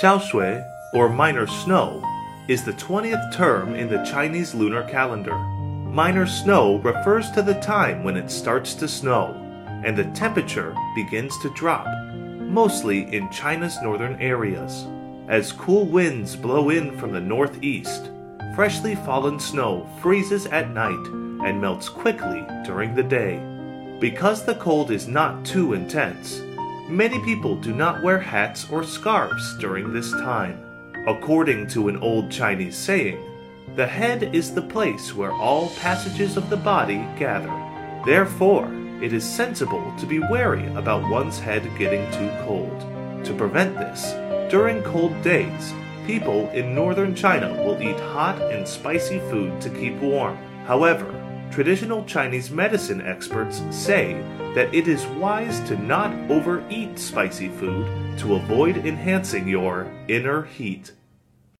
[0.00, 2.02] Xiaoxue, or minor snow,
[2.48, 5.36] is the 20th term in the Chinese lunar calendar.
[5.36, 9.36] Minor snow refers to the time when it starts to snow
[9.84, 14.86] and the temperature begins to drop, mostly in China's northern areas.
[15.28, 18.10] As cool winds blow in from the northeast,
[18.54, 21.06] freshly fallen snow freezes at night
[21.44, 23.38] and melts quickly during the day.
[24.00, 26.40] Because the cold is not too intense,
[26.90, 30.60] many people do not wear hats or scarves during this time.
[31.06, 33.18] According to an old Chinese saying,
[33.76, 37.52] the head is the place where all passages of the body gather.
[38.04, 38.68] Therefore,
[39.00, 42.80] it is sensible to be wary about one's head getting too cold.
[43.24, 44.12] To prevent this,
[44.50, 45.72] during cold days,
[46.06, 50.36] people in northern China will eat hot and spicy food to keep warm.
[50.66, 51.06] However,
[51.50, 54.14] traditional Chinese medicine experts say
[54.54, 60.92] that it is wise to not overeat spicy food to avoid enhancing your inner heat.